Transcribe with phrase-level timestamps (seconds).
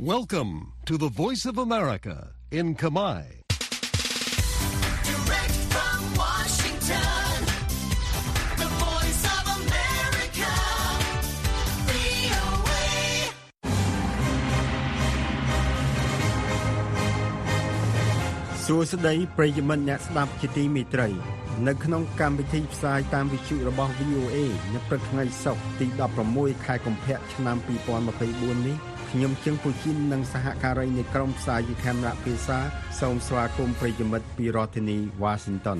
[0.00, 3.44] Welcome to the Voice of America in Kamai.
[5.04, 7.28] Direct from Washington,
[8.62, 10.52] the voice of America,
[11.90, 12.88] VOA.
[18.64, 21.08] សួស្តីប្រិយមិត្តអ្នកស្ដាប់ជាទីមេត្រី
[21.66, 24.36] នៅក្នុងកម្មវិធីផ្សាយតាមវិទ្យុរបស់ VOA
[24.72, 25.86] នៅព្រឹកថ្ងៃសុក្រទី
[26.26, 27.56] 16ខែកុម្ភៈឆ្នាំ
[28.06, 28.78] 2024នេះ
[29.17, 32.59] ខ្ញុំជឹងពូជីននិងសហការីនៃក្រុមផ្សាយវិខេមរៈភាសា
[32.99, 35.79] សូមស្វាគមន៍ប្រិយមិត្តពីរដ្ឋធានី Washington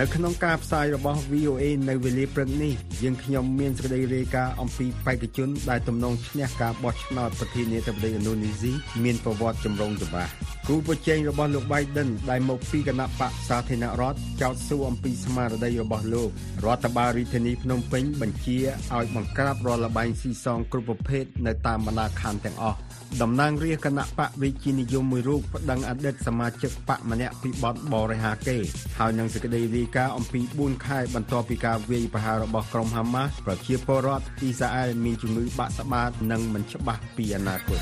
[0.00, 8.72] នៅក្នុងការផ្សាយរបស់ VOA នៅវេលាព្រឹកនេះយើងខ្ញុំមានសេចក្តីរាយការណ៍អំពីបេក្ខជនដែលទំនងឈ្នះការបោះឆ្នោតប្រធានាធិបតីឥណ្ឌូនេស៊ី
[9.04, 10.28] មានប្រវត្តិចម្រូងចម្រាស
[10.68, 16.28] គូប្រជែងរបស់លោក Biden ដែលមកពីគណៈបកសាធារណរដ្ឋចោទសួរអំពីស្មារតីរបស់លោក
[16.64, 18.58] រដ្ឋបាលរាជធានីភ្នំពេញបញ្ជា
[18.96, 22.78] ឲ្យបង្ក្រាបរាល់លបែងស៊ីសងគ្រប់ប្រភេទនៅតាមបណ្ដាខណ្ឌទាំងអស់
[23.22, 28.56] តំណាងរាជគណៈបកវិជានិយមមួយរូបប្តឹងអតីតសមាជិកបកម្នាក់ពីបទបរិហាគេ
[28.98, 37.80] ហើយនឹងសេចក្តីរាយការណ៍អំពី4ខែបន្ទាប់ពីការវាយប្រហាររបស់ក្រុមហាម៉ាស់ប្រជាពលរដ្ឋអ៊ីស្រាអែលមានជំងឺបាក់ស្បាតនិងមិនច្បាស់ពីអនាគត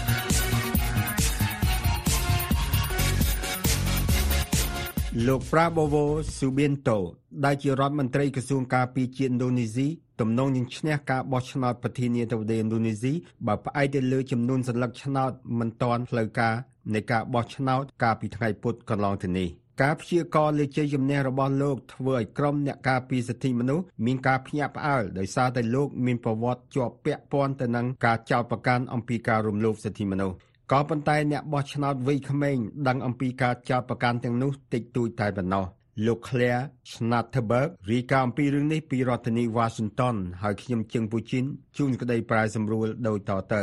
[5.26, 6.04] លោក Prabowo
[6.36, 6.98] Subianto
[7.44, 9.86] ដែលជារដ្ឋមន្ត្រីក្រសួងការពារជាតិឥណ្ឌូនេស៊ី
[10.20, 13.12] ទំនងនឹងឈ្នះការបោះឆ្នោតប្រធានាធិបតីឥណ្ឌូនេស៊ី
[13.46, 16.54] បើផ្អែកទៅលើចំនួនសន្លឹកឆ្នោតមិនទាន់ផ្លូវការ
[16.94, 19.48] នៃការបោះឆ្នោតកាលពីថ្ងៃពុធកន្លងទៅនេះ
[19.82, 30.36] ការព្យាករណ៍លើជ័យជំនះរបស់លោកធ្វើឲ្យក្រុមអ្នកការពារសិទ្ធិមនុស្សមានការភ្ញាក់ផ្អើលដោយសារតែលោកមានប្រវត្តិជាប់ពាក់ព័ន្ធទៅនឹងការចោទប្រកាន់អំពីការរំលោភសិទ្ធិមនុស្ស
[30.72, 32.56] ក៏ប៉ុន្តែអ្នកបោះឆ្នោតវ័យក្មេង
[32.88, 35.64] ដឹងអំពីការចោទប្រកាន់ទាំងនោះតិចតួចតែប៉ុណ្ណោះ
[36.06, 41.44] លោក Claire Schnatterberg រាយការណ៍អំពីរឿងនេះពីរដ្ឋធានី Washington ហើយខ្ញុំជឹងពូជីន
[41.76, 43.56] ជួនក្តីប្រាយសម្រួលដូចតទ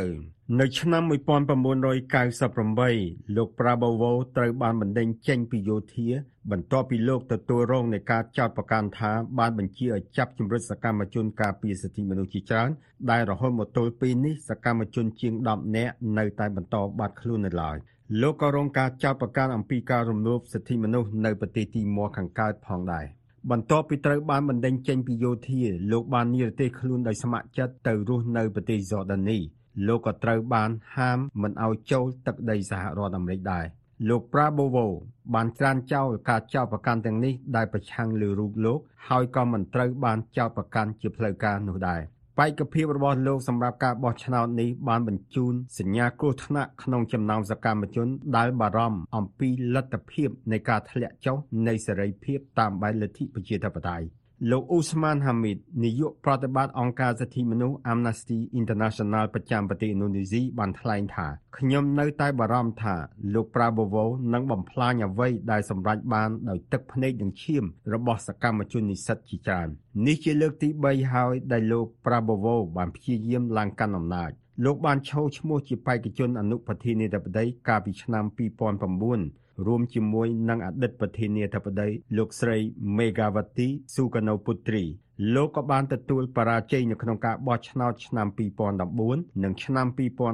[0.60, 1.02] នៅឆ្នាំ
[1.98, 6.08] 1998លោក Prabowo ត្រូវបានបណ្តេញចេញពីយោធា
[6.50, 12.70] បន្ទាប់ពីលោកទទួលរងនៃការចោទប្រកាន់ថាបានបញ្ជាឲ្យចាប់ជំរិតសកម្មជនការពារសិទ្ធិមនុស្សជាច្រើន
[13.10, 17.76] ដែលរហូតមកទល់ពេលនេះសកម្មជនជាង10នាក់នៅតែបន្តបាត់ខ្លួននៅឡើយ
[18.20, 23.04] លោកក៏រងការចោទប្រកាន់អំពីការរំលោភសិទ្ធិមនុស្សនៅប្រទេសទីម៉័រខាងកើតផងដែរ
[23.50, 25.60] បន្ទាប់ពីត្រូវបានបណ្តេញចេញពីយោធា
[25.92, 29.38] លោកបាននិរទេសខ្លួនដោយស្ម័គ្រចិត្តទៅរស់នៅប្រទេសយ៉ូដានី
[29.86, 33.64] លោកក៏ត្រូវបានហាមមិនឲ្យចូលទឹកដីសហរដ្ឋអាមេរិកដែរ
[34.08, 34.86] លោក Prabowo
[35.34, 42.00] បានច្រានចោលការចោទប្រកាន់ទាំងនេះដែលប្រឆាំងលើរូបលោក ហើយក៏មិនត្រូវបានចោទប្រកាន់ជាផ្លូវការនោះដែរ
[42.38, 51.36] បេក្ខភាពរបស់លោកសម្រាប់ការបោះឆ្នោតនេះបានបញ្ជូនសញ្ញាគ្រោះថ្នាក់ក្នុងចំណោមសកម្មជនដែលបារម្ភអំពីលទ្ធភាពនៃការធ្លាក់ចុះ
[51.68, 61.26] នៃសេរីភាពតាមបែបលទ្ធិប្រជាធិបតេយ្យ លោកអ៊ូស្មានហាមីតនាយកប្រតិបត្តិអង្គការសិទ្ធិមនុស្ស Amnesty International ប្រចាំប្រទេសឥណ្ឌូនេស៊ីបានថ្លែងថា
[61.58, 62.94] ខ្ញុំនៅតែបារម្ភថា
[63.34, 67.64] លោក Prabowo នឹងបំផ្លាញអ្វីដែលសម្រេចបានដោយទឹកភ្នែកនិងឈាម
[67.94, 69.68] របស់សកម្មជននិស្សិតជាច្រើន
[70.06, 74.30] នេះជាលើកទី3ហើយដែលលោក Prabowo បានព្យាយាមឡើងកាន់អំណាច
[74.64, 82.56] លោកបានឈរឈ្មោះជាបេក្ខជនអនុប្រធានាធិបតីកាលពីឆ្នាំ2009រួមជាមួយនឹងអតីតប្រធានាធិបតីលោកស្រី
[82.96, 84.84] Megawati Sukarnoputri
[85.34, 88.26] លោកក៏បានទទួលបរាជ័យនៅក្នុងការបោះឆ្នោតឆ្នាំ
[88.84, 89.86] 2014និងឆ្នាំ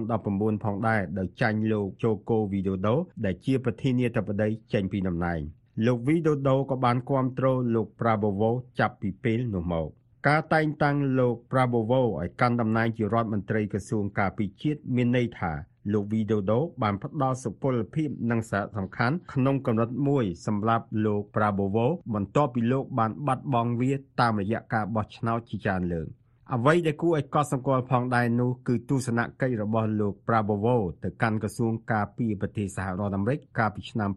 [0.08, 5.40] 2019ផងដែរដោយចាញ់លោក Joko Widodo ដែលជាប្រធានាធិបតីចេញពីតំណែង
[5.86, 9.88] លោក Widodo ក៏បានគាំទ្រលោក Prabowo ចាប់ពីពេលនោះមក
[10.26, 15.52] ការតែងតាំងលោក Prabowo ឲ្យកាន់តំណែងជារដ្ឋមន្ត្រីក្រសួងការពារជាតិមានន័យថា
[15.92, 26.08] លោក Widodo បានផ្ដល់សុពលភាពនិងសារៈសំខាន់ក្នុងកម្រិតមួយសម្រាប់លោក Prabowo បន្ទាប់ពីលោកបានបាត់បង់វាតាមរយៈការបោះឆ្នោតជាច្រើនលើក
[26.54, 34.10] អ្វីដែលគួរឲ្យកត់សម្គាល់ផងដែរនោះគឺទស្សនកិច្ចរបស់លោក Prabowo ទៅកាន់ក្រសួងការពារប្រទេសសហរដ្ឋអាមេរិកកាលពីឆ្នាំ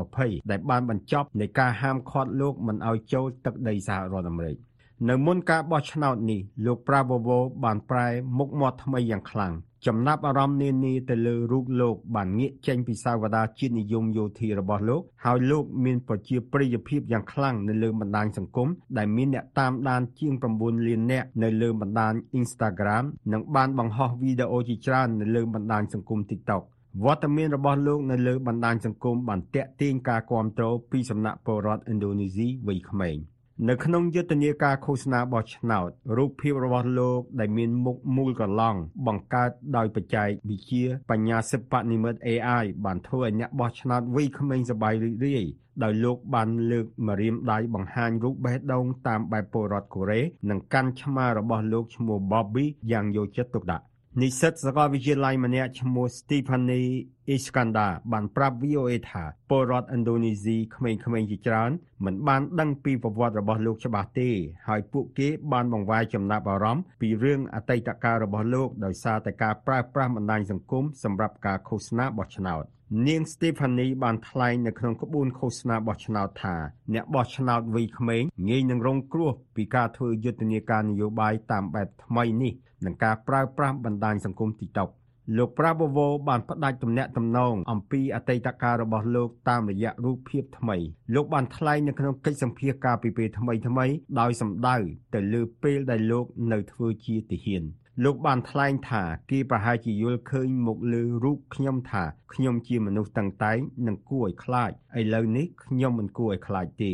[0.00, 4.58] 2020ដែលបានបញ្ចប់នៃការហាមឃាត់លោកមិនឲ្យចូលទឹកដីសហរដ្ឋអាមេរិក
[5.06, 8.08] នៅមុនការបោះឆ្នោតនេះលោក Prabowo បានប្រែ
[8.38, 9.52] មុខមាត់ថ្មីយ៉ាងខ្លាំង
[9.86, 18.68] ចំណាប់អារម្មណ៍នានាទៅលើរូបលោកបានងាកចេញពីសាវតាជាតិនិយមយោធារបស់លោកហើយលោកមានប្រជាប្រិយភាពយ៉ាងខ្លាំងនៅលើបណ្ដាញសង្គម
[18.98, 26.62] ដែលមានអ្នកតាមដានជាង9លាននាក់នៅលើបណ្ដាញ Instagram និងបានបង្ហោះវីដេអូជាច្រើននៅលើបណ្ដាញសង្គម TikTok
[27.04, 33.18] វត្តមានរបស់លោកនៅលើបណ្ដាញសង្គមបានតាក់ទាញការគាំទ្រពីសំណាក់ពលរដ្ឋឥណ្ឌូនេស៊ីវ័យក្មេង
[33.66, 38.76] នៅក្នុងយុទ្ធនាការឃោសនាបោះឆ្នោតរូបភាពរបស់លោកដែលមានមុខមូលកន្លង
[39.06, 45.44] បង្កើតដោយបច្ចេកវិទ្យាបញ្ញាសិប្បនិម្មិត AI បានធ្វើឲ្យអ្នកបោះឆ្នោតវ័យក្មេងសប្បាយរីករាយ
[45.82, 50.20] ដោយលោកបានលើកម្រាមដៃបង្ហាញរូបបេះដូងតាមបែបពលរដ្ឋកូរ៉េ
[50.50, 53.84] និងកាន់ឆ្មារបស់លោកឈ្មោះ Bobby យ៉ាងយកចិត្តទុកដាក់
[54.22, 56.90] និស្សិតសាកលវិទ្យាល័យម្នាក់ឈ្មោះ Stephanie
[57.34, 61.70] Iskandar បានប្រាប់ VOA ថាពលរដ្ឋឥណ្ឌូនេស៊ីក្មេងៗជាច្រើន
[62.04, 64.30] មិនបានដឹងពីប្រវត្តិរបស់លោកច្បាស់ទេ
[64.68, 72.64] ហើយពួកគេបានបង្វែរចំណាប់អារម្មណ៍ពីរឿងអតីតកាលរបស់លោកដោយសារតែការប្រើប្រាស់បណ្ដាញសង្គមសម្រាប់ការឃោសនាបោះឆ្នោត។
[73.06, 76.56] នាង Stephanie បានថ្លែងនៅក្នុងក្បួនឃោសនាបោះឆ្នោតថា
[76.94, 82.52] អ្នកបោះឆ្នោតវ័យក្មេងងាយនឹងរងគ្រោះពីការធ្វើយុទ្ធនាការនយោបាយតាមបែបថ្មីនេះ
[82.84, 84.90] និងការប្រើប្រាស់បណ្ដាញសង្គម TikTok
[85.36, 90.76] លោកប្រាបវោបានផ្ដាច់ទំនាក់ទំនងអំពីអតីតកាលរបស់លោកតាមរយៈរូបភាពថ្មី
[91.14, 93.86] លោកបានថ្លែងនៅក្នុងកិច្ចសម្ភាសការពីពេលថ្មីថ្មី
[94.20, 94.76] ដោយសម្ដៅ
[95.14, 97.64] ទៅលើពេលដែលលោកនៅធ្វើជាទាហាន
[98.04, 102.04] លោកបានថ្លែងថាគេប្រហែលជាយល់ឃើញមកលើរូបខ្ញុំថា
[102.34, 106.92] ខ្ញុំជាមនុស្សតឹងតែងនិងគួរឲ្យខ្លាចឥឡូវនេះខ្ញុំមិនគួរឲ្យខ្លាចទេ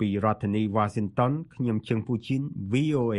[0.00, 2.42] ពីរដ្ឋធានី Washington ខ្ញុំជើងពូជីន
[2.72, 3.18] VOA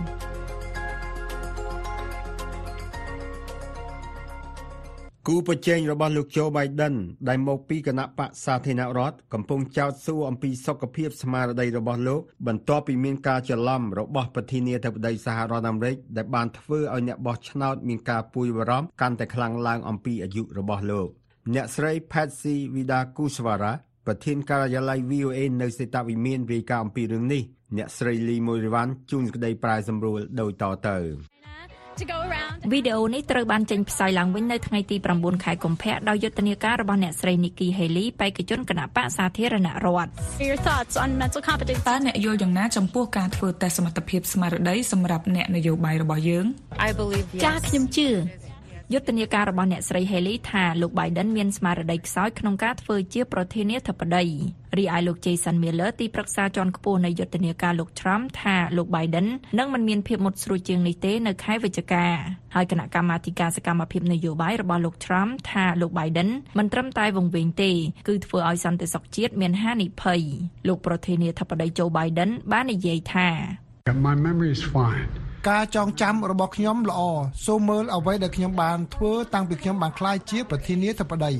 [5.29, 6.95] គូប្រជែងរបស់លោកโจ Biden
[7.27, 21.07] ដែលមកពីគណៈបកសាធារណរដ្ឋកំពុងចោទសួរអំពីសុខភាពស្មារតីរបស់លោកបន្ទាប់ពីមានការច្រឡំរបស់ប្រធានាធិបតីសហរដ្ឋអាមេរិកដែលបានធ្វើឲ្យអ្នកបោះឆ្នោតមានការពួយបារម្ភកាន់តែខ្លាំងឡើងអំពីអាយុរបស់លោក
[21.53, 23.73] អ្នកស្រី Patsy Widakuswara
[24.05, 27.43] ប្រធានការិយាល័យ VOA នៅសេតវិមានរាយការណ៍អំពីរឿងនេះ
[27.77, 31.34] អ្នកស្រី Lee Morivan ជួនក្តីប្រាយសម្រួលដូចតទៅ to go around
[32.71, 40.11] វីដេអូនេះត្រូវបានចេញផ្សាយឡើងវិញនៅថ្ងៃទី9ខែកុម្ភៈដោយយុទ្ធនាការរបស់អ្នកស្រី Nikki Haley បេក្ខជនគណៈបកសាធារណរដ្ឋ
[40.47, 46.45] your thoughts on mental competence តើអ្នកយល់យ៉ាងណាចំពោះការធ្វើតេស្តសមត្ថភាពស្មារតីសម្រាប់អ្នកនយោបាយរបស់យើង
[46.87, 48.09] I believe ចាស់ខ្ញុំជឿ
[48.93, 54.25] យុទ្ធនាការរបស់អ្នកស្រី Haley ថាលោក Biden មានស្មារតីខ្សោយក្នុងការធ្វើជាប្រធានាធិបតី
[54.77, 59.27] រីឯលោក Jason Miller ទីប្រឹក្សាជាន់ខ្ពស់នៃយុទ្ធនាការលោក Trump ថាលោក Biden
[59.59, 62.05] នឹងមិនមានភាពមុតស្រួចជាងនេះទេនៅខែវិច្ឆិកា
[62.55, 67.71] ហើយគណៈកម្មាធិការសកម្មភាពនយោបាយរបស់លោក Trump ថាលោក Biden មិនត្រឹមតែវង្វេងទេ
[68.07, 70.21] គឺធ្វើឲ្យសន្តិសុខជាតិមានហានិភ័យ
[70.67, 73.29] លោកប្រធានាធិបតី Joe Biden បាននិយាយថា
[74.07, 75.24] My memory is fine.
[75.49, 77.01] ការចងចាំរបស់ខ្ញុំល្អ
[77.45, 81.33] សូមមើលអ្វីដែលខ្ញុំបានធ្វើតាំងពីខ្ញុំបានក្លាយជាប្រធានាធិបតី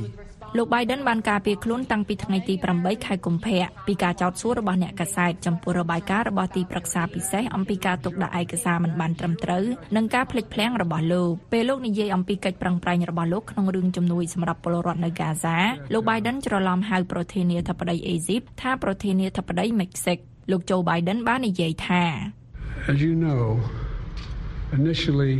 [0.57, 9.63] លោក Biden បានការពារខ្លួនតាំងពីថ្ងៃទី8ខែកុម្ភៈពីការចោទសួររបស់អ្នកកាសែតចំពោះរបាយការណ៍របស់ទីប្រឹក្សាពិសេសអំពីការទុកដាក់ឯកសារមិនបានត្រឹមត្រូវ
[9.95, 15.57] និងការភ្លេចភ្លាំងរបស់លោកពេលលោកនិយាយអំពីកិច្ចប្រឹងប្រែងរបស់លោកក្នុងរឿងជំនួយសម្រាប់ពលរដ្ឋនៅហ្គាហ្សា
[15.93, 20.17] លោក Biden ច្រឡំហៅប្រធានាធិបតីអេស៊ីបថាប្រធានាធិបតីមិចស៊ិក
[20.51, 22.03] លោក Joe Biden បាននិយាយថា
[22.91, 23.43] As you know,
[24.82, 25.36] initially,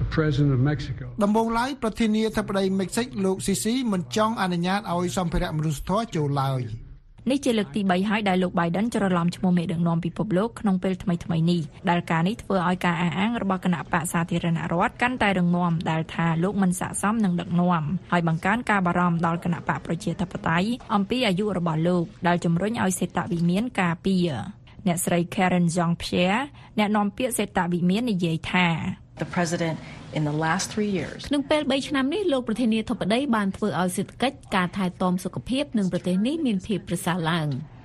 [0.00, 6.62] the president of Mexico ដំបូងឡើយប្រធានាធិបតីមិចស៊ិកលោកស៊ីស៊ីមិនចង់អនុញ្ញាតឲ្យសម្ភារៈមនុស្សធម៌ចូលឡើយ
[7.30, 11.60] នេះជាលើកទី3ហើយដែលលោក Biden ច្រឡំឈ្មោះមេដឹកនាំពិភពលោកក្នុងពេលថ្មីៗនេះ
[11.90, 24.28] ដែលការនេះធ្វើឲ្យការអះអាងរបស់គណៈបកសាធារណរដ្ឋកាន់តែរងមាំដែលថាលោកមិនស័ក្តិសមនឹងដឹកនាំហើយបង្កើនការបារម្ភដល់គណៈបកប្រជាធិបតេយ្យអំពីអាយុរបស់លោកដែលជំរុញឲ្យសេតវិមានការពារ
[24.86, 26.44] អ្នកស្រី Karen Jean-Pierre
[26.78, 28.68] អ្នកនាំពាក្យសេតវិមាននិយាយថា
[29.24, 29.76] The president
[30.18, 37.48] in the last 3 years ក្នុងពេល3ឆ្នាំនេះលោកប្រធានាធិបតីបានធ្វើឲ្យសេដ្ឋកិច្ចការថែទាំសុខភាពនិងប្រទេសនេះមានភាពប្រសើរឡើង។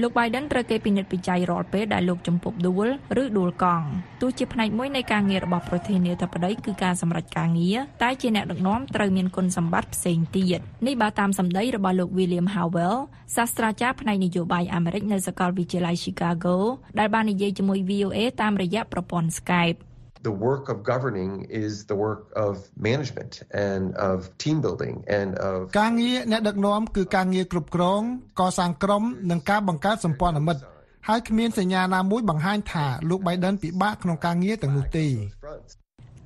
[0.00, 2.88] លោក Biden ត្រូវគេពិនិត្យវិจัยរាល់ពេលដែលលោកចំពប់ដួល
[3.22, 3.86] ឬដួលកង់
[4.20, 12.96] ទោះជាផ្នែកមួយនៃការងាររបស់ប្រធានាធិបតីគឺការសម្រេចការងារតែជាអ្នកដឹកនាំត្រូវមានគុណសម្បត្តិផ្សេងទៀតនេះបើតាមសម្ដីរបស់លោក William Howell
[13.36, 16.56] សាស្ត្រាចារ្យផ្នែកនយោបាយអាមេរិកនៅសាកលវិទ្យាល័យ Chicago
[16.98, 19.80] ដែលបាននិយាយជាមួយ VOA តាមរយៈប្រព័ន្ធ Skype
[20.28, 21.32] the work of governing
[21.64, 22.52] is the work of
[22.88, 23.32] management
[23.68, 28.02] and of team building and of ការងារអ្នកដឹកនាំគឺការងារគ្រប់គ្រង
[28.40, 30.62] កសាងក្រុមនិងការបង្កើតសម្ព័ន្ធមិត្ត
[31.08, 35.06] ហើយគ្មានសញ្ញាណាមួយបង្ហាញថាលោក Biden ពិបាកក្នុងការងារទាំងនោះទេ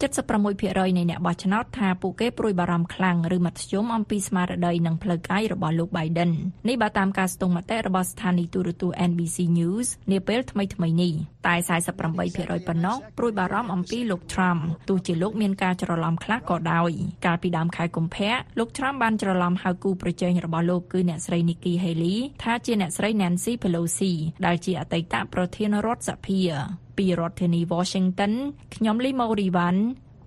[0.01, 6.31] 76%នៃអ្នកបោះឆ្នោតថាពួកគេព្រួយបារម្ភខ្លាំងឬមធ្យមអំពីស្មារតីនិងផ្លូវកាយរបស់លោក Biden
[6.69, 11.13] នេះបើតាមការស្ទង់មតិរបស់ស្ថានីយទូរទស្សន៍ NBC News នាពេលថ្មីៗនេះ
[11.47, 11.55] តែ
[11.97, 16.91] 48%ប៉ុណ្ណោះព្រួយបារម្ភអំពីលោក Trump ទោះជាលោកមានការច្រឡំខ្លះក៏ដោយ
[17.27, 24.13] កាលពីដើមខែកុម្ភៈលោក Trump បានច្រឡំហៅគូប្រជែងរបស់លោកគឺអ្នកស្រី Nikki Haley ថាជាអ្នកស្រី Nancy Pelosi
[24.47, 26.43] ដែលជាអតីតប្រធានរដ្ឋសភា
[26.99, 28.33] ពីរដ្ឋធានី Washington
[28.75, 29.81] ខ្ញុំលីម៉ូរីវ៉ាន់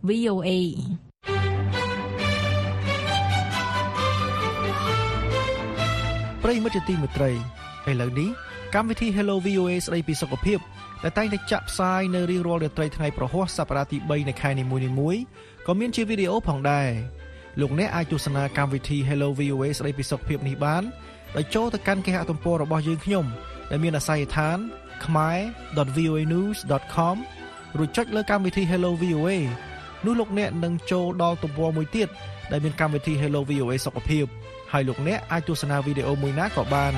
[0.10, 0.50] VOA
[6.44, 7.32] ប្រិយមិត្តជាទីមេត្រី
[7.90, 8.30] ឥឡូវនេះ
[8.76, 10.60] កម្មវិធី Hello VOA ស្ដីពីសុខភាព
[11.04, 15.22] ដែលតែងតែចាក់ផ្សាយនៅរៀងរាល់រាត្រីថ្ងៃប្រហ័សសប្តាហ៍ទី3នៃខែនីមួយៗ
[15.68, 16.90] ក៏មានជាវីដេអូផងដែរ
[17.62, 20.84] លោកអ្នកអាចទស្សនាកម្មវិធី Hello VOA ស្ដីពីសុខភាពនេះបាន
[21.36, 23.26] ដោយចូលទៅកាន់គេហទំព័ររបស់យើងខ្ញុំ
[23.72, 24.58] ដែលមានអាស័យដ្ឋាន
[25.04, 27.16] khmer.voanews.com
[27.78, 29.32] រួចចុចលើកម្មវិធី Hello VOA
[30.06, 32.08] នោះលោកអ្នកនឹងចូលដល់ទំព័រមួយទៀត
[32.52, 34.26] ដែលមានកម្មវិធី Hello VOA សុខភាព
[34.72, 36.94] ហើយលោកអ្នកអាចទស្សនាវីដេអូមួយណាក៏បាន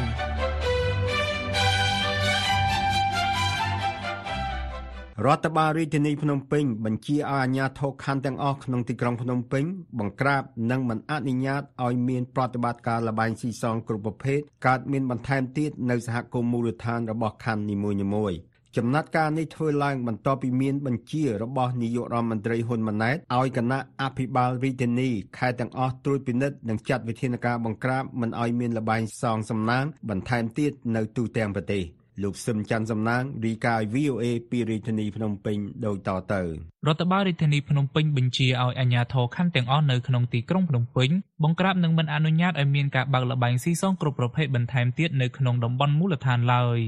[5.22, 9.64] រដ្ឋបាលរាជធានីភ្នំពេញបញ្ជាឲ្យអាជ្ញាធរខណ្ឌទាំងអស់ក្នុងទីក្រុងភ្នំពេញ
[10.00, 18.38] បង្ក្រាបនិងមិនអនុញ្ញាតឲ្យមានប្រតិបត្តិការលបែងស៊ីសងគ្រប់ប្រភេទកើតមានបន្ថែមទៀតនៅសហគមន៍មូលដ្ឋានរបស់ខណ្ឌនីមួយៗ
[18.78, 31.84] ចំណាត់ការនេះធ្វើឡើងបន្ទាប់ពីមានបញ្ជារបស់នាយករដ្ឋមន្ត្រីហ៊ុនម៉ាណែតឲ្យគណៈអភិបាលរាជធានីខេត្តទាំងអស់ត្រួតពិនិត្យនិងចាត់វិធានការបង្ក្រាបមិនឲ្យមានលបែងសងសំណាងបន្ថែមទៀតនៅទូទាំងប្រទេស។
[32.22, 36.42] លោកសឹមច័ន្ទសំណាងរីកាយ VOA ពីរាជធានីភ្នំពេញដូចតទៅ
[36.88, 41.10] រដ្ឋបាលរាជធានីភ្នំពេញបញ្ជាឲ្យអាជ្ញាធរខណ្ឌទាំងអស់នៅក្នុងទីក្រុងភ្នំពេញ
[41.44, 46.80] បង្ក្រាបនិងមិនអនុញ្ញាតឲ្យមានការបើកល្បែងស៊ីសងគ្រប់ប្រភេទបន្ថែមទៀតនៅក្នុងតំបន់មូលដ្ឋានឡើយ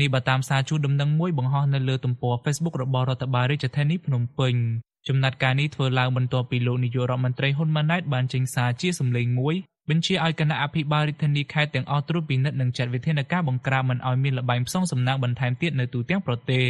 [0.00, 4.54] នេះបើតាមសារជួសដំណឹងមួយបង្ហោះនៅលើទំព័រ Facebook របស់រដ្ឋបាលរាជធានីភ្នំពេញ
[5.08, 9.54] ចំណាត់ការនេះធ្វើឡើងបន្ទាប់ពីលោកនាយករដ្ឋមន្ត្រីហ៊ុនម៉ាណែតបានចេញសារជាសម្លេងមួយ
[9.90, 16.64] បញ្ជាឲ្យគណៈអភិបាលរាជធានីខេត្តទាំងអស់ត្រួតពិនិត្យនិងចាត់វិធានការបង្ក្រាបមិនឲ្យមានលបែងផ្សងសំណាងបន្ថែមទៀតនៅទូទាំងប្រទេស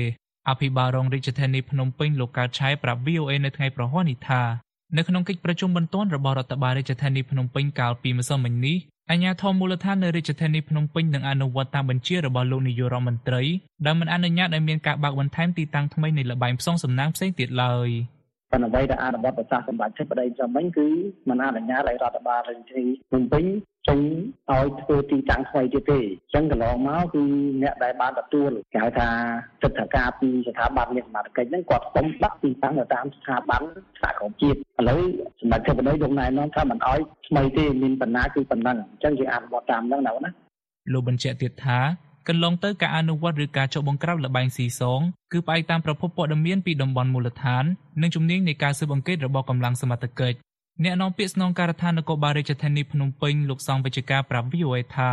[0.49, 4.42] អភិបាលរងរាជធានីភ្នំពេញលោកកើតឆៃប្រាប់ VOA នៅថ្ងៃប្រហ័សនេះថា
[4.97, 8.76] នៅក្នុងកិច្ចប្រជុំបន្ទាន់របស់រដ្ឋបាលរាជធានីភ្នំពេញកាលពីម្សិលមិញនេះ
[9.11, 13.42] អាជ្ញាធរមូលដ្ឋាននៅរាជធានីភ្នំពេញនឹងអនុវត្តតាមបញ្ជារបស់លោកនាយករដ្ឋមន្ត្រី
[13.85, 17.88] ដែលមិនអនុញ្ញាតឲ្យមានការបើកបន្ថែមទីតាំងថ្មីនៃលបែងផ្សងសំណាងផ្សេងទៀតឡើយ។
[18.53, 20.89] ប៉ុន្តែអ្វីដែលអនុវត្តប្រសាសន៍សម្បត្តិចិត្តប្តីចាំមិញគឺ
[21.29, 23.45] មិនអនុញ្ញាតឲ្យរដ្ឋបាលរាជធានីភ្នំពេញ
[23.89, 24.01] ចេញ
[24.51, 27.23] ឲ្យធ្វើទីតាំងថ្មីទៀតទេអញ្ចឹងកន្លងមកគឺ
[27.63, 29.09] អ្នកដែលបានទទួលគេហៅថា
[29.63, 33.63] សិទ្ធិការពីស្ថាប័នមានសមត្ថកិច្ចហ្នឹងគាត់សុំដាក់ទីតាំងទៅតាមស្ថាប័ន
[34.03, 35.01] សហគមន៍ជាតិឥឡូវ
[35.41, 40.13] សម្ដេចធិបតីលោកណែនាំថាមិនឲ្យថ្មីទេមានបណ្ណាគឺប៉ុណ្ណឹងអញ្ចឹងគេអនុវត្តតាមហ្នឹងណា
[40.93, 41.79] លោកបញ្ជាក់ទៀតថា
[42.29, 45.00] កន្លងទៅការអនុវត្តឬការចុះបង្ក្រាបលបែងស៊ីសង
[45.33, 47.64] គឺផ្អែកតាមប្រភពព័ត៌មានពីតំបន់មូលដ្ឋាន
[48.02, 50.37] និងជំនាញនៃការស៊ើបអង្កេតរបស់កម្លាំងសមត្ថកិច្ច
[50.85, 55.11] អ្នកនាំពាក្យស្នងការដ្ឋាននគរបាលរាជធានីភ្នំពេញលោកសង្ឃវិជ្ជការប្រាប់ VOA ថា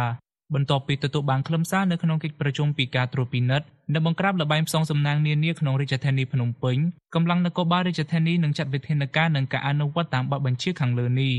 [0.53, 6.77] បន្ទាប់ពីទទួលបានខ្លឹមសារនៅក្នុងកិច្ចប្រជុំពីការត្រួតពិនិត្យនិងបង្ក្រាបលបែងផ្សងសំណាងនានាក្នុងរាជធានីភ្នំពេញ
[7.15, 11.35] កម្លាំងនគរបាលរាជធានីនឹងចាត់វិធានការនិងការអនុវត្តតាមបទបញ្ជាខាងលើនេះ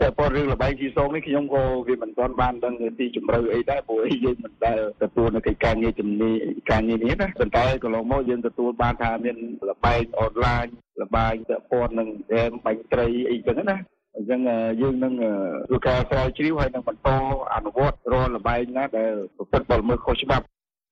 [0.00, 6.36] តែប៉ុនរឿងលបែងជីសងនេះខ្ញុំក៏វាមិនទាន់បានដឹងទីជម្រៅអីដែរព្រោះយើងមិនដែលទទួលនៅកិច្ចការងារជំនាញ
[6.70, 9.36] ការងារនេះណាប៉ុន្តែកន្លងមកយើងទទួលបានថាមាន
[9.68, 10.66] លបែងអនឡាញ
[11.02, 13.76] លបែងពាក់ព័ន្ធនឹងហ្គេមបាញ់ត្រីអីចឹងណា
[14.16, 14.40] អញ្ចឹង
[14.80, 15.14] យើងនឹង
[15.68, 17.08] ធ្វើការស្រាវជ្រាវហើយនឹងបន្ត
[17.54, 20.44] អនុវត្តរាល់លបែងណាដែលប្រព្រឹត្តបទល្មើសខុសច្បាប់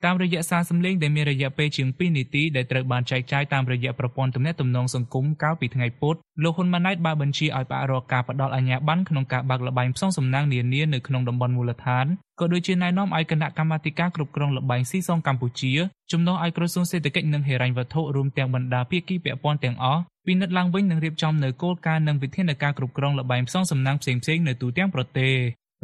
[0.06, 12.06] តាមរយៈសារសំឡេងដែលមានរយៈពេលជាង2នាទីដែលត្រូវបានចែកចាយតាមរយៈប្រព័ន្ធទំនាក់ទំនងសង្គមកាលពីថ្ងៃពុធលោកហ៊ុនម៉ាណែតបានបញ្ជាឲ្យផ្អាករកការផ្ដល់អាជ្ញាប័ណ្ណក្នុងការបើកល្បែងផ្សងសំណាងនានានៅក្នុងតំបន់មូលដ្ឋាន
[12.40, 15.72] ក៏ដូចជាណែនាំឲ្យគណៈកម្មាធិការគ្រប់គ្រងល្បែងស៊ីសងកម្ពុជា
[16.12, 25.34] ជំនួសឲ្យក្រសួងសេដ្ឋកិច្ចនិងហិរញ្ញវត្ថុរួមទាំងបណ្ដាភាគីពាក់ព័ន្ធទាំងអស់ពិនិត្យឡើងវិញនិងរៀបចំនៅគោលការណ៍និងវិធានការគ្រប់គ្រងល្បែងផ្សងសំណាងផ្សេងៗនៅទូទាំងប្រទេស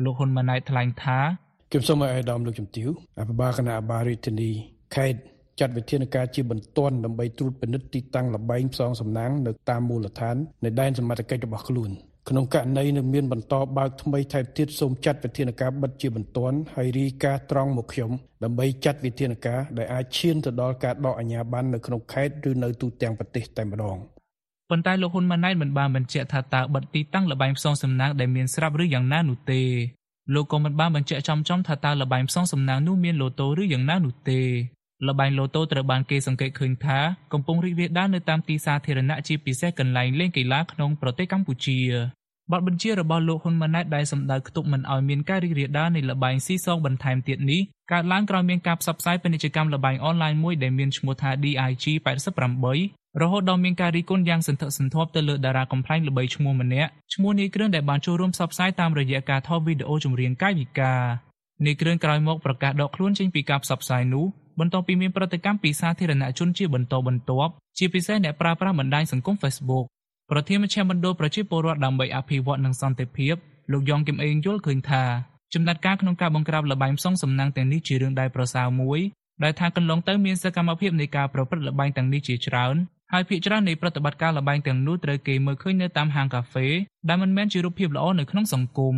[0.04, 1.20] លោកហ៊ុនម៉ាណែតថ្លែងថា
[1.70, 2.88] ខ្ញុំសូមឲ្យអាដាមលោកជំទាវ
[3.20, 4.50] អភិបាលគណៈអាបាលរាជធានី
[4.94, 5.18] ខេត្ត
[5.60, 11.90] ចាត់វិធានការជាបន្ទាន់ដើម្បីត្រួតពិនិត្យទីតាំងលបែងផ្សងសំណាងនៅតាមមូលដ្ឋាននៃដែនសមត្ថកិច្ចរបស់ខ្លួន
[12.28, 18.10] ក្នុងករណីនឹងមានបន្តបើកថ្មីថែមទៀតសូមចាត់វិធានការបិទជាបន្ទាន់ហើយរីកាត្រង់មកខ្ញុំ
[18.44, 23.96] ដើម្បីចាត់វិធានការដែលអាចឈានទៅដល់ការដកអាជ្ញាប័ណ្ណនៅក្នុងខេត្តឬនៅទូទាំងប្រទេសតែម្ដង
[24.70, 29.62] ប៉ុន្តែលោកហ៊ុនម៉ាណែតមិនបានបញ្ជាក់ថាតើបិទទីតាំងលបែងផ្សងសំណាងដែលមានស្រាប់ឬយ៉ាងណានោះទេ
[30.34, 34.40] លោកក៏មិនបានបញ្ជាក់ចំចំថាតើលបែងផ្សងសំណាងនោះមានលូតូឬយ៉ាងណានោះទេ
[35.06, 36.98] លបែងលូតូត្រូវបានគេសង្កេតឃើញថា
[37.32, 41.78] កំពុងរីករាលដាលនៅតាមទីសាធារណៈជាពិសេសកន្លែងលេងកីឡាក្នុងប្រទេសកម្ពុជា
[42.52, 47.60] បទបញ្ជារបស់លោកហ៊ុនម៉ាណែតដែលសម្ដៅខ្ទប់មិនឲ្យមានការរីករាលដាលនៃលបែងស៊ីសងបន្ថែមទៀតនេះ
[47.92, 51.84] កើតឡើងក្រោយមានការផ្សព្វផ្សាយពាណិជ្ជកម្មលបែងអនឡាញមួយដែលមានឈ្មោះថា DIG
[52.54, 61.02] 88 រហូតដល់មានការរីគុណយ៉ាងសន្ធឹកសន្ធាប់ទៅលើតារាកំ pl ែងល្បីឈ្មោះម្នាក់ឈ្មោះនាយគ្រឿនដែលបានចូលរួមផ្សព្វផ្សាយតាមរយៈការថតវីដេអូចម្រៀងកាយវិការ
[61.66, 64.24] នាយគ្រឿនក្រោយមកប្រកាសដកខ្លួនចេញពីការផ្សព្វផ្សាយនោះ
[64.60, 69.84] បន្ទាប់ពីមានប្រតិកម្មពីសាធារណជនជាបន្តបន្ទាប់ជាពិសេសអ្នកប្រើប្រាស់បណ្ដាញសង្គម Facebook
[70.30, 73.34] ប្រធានមជ្ឈមណ្ឌលប្រជាពលរដ្ឋដើម្បីអភិវឌ្ឍនិងសន្តិភាព
[73.72, 75.04] លោកយ៉ងគឹមអេងយល់ឃើញថា
[75.54, 79.00] ចំណាត់ការក្នុងការបង្ក្រាបលបែងផ្សងសំណាងទាំងនេះជារឿងដែលប្រសើរមួយ
[79.42, 82.76] ដែលថាកន្លងទៅមានសកម្មភាពនៃការប្រព្រឹត្តលបែងទាំងនេះជាច្រើន
[83.12, 86.66] ហើយភាគច្រើននៃប្រតិបត្តិការលបែងទាំងនោះត្រូវគេមើលឃើញនៅតាមហាងកាហ្វេ
[87.08, 88.96] ដែលមិនមែនជារូបភាពល្អនៅក្នុងសង្គម